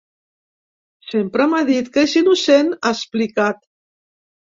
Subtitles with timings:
[1.09, 3.65] Sempre m’ha dit que és innocent, ha explicat.